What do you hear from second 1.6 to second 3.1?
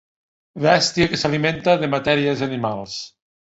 de matèries animals.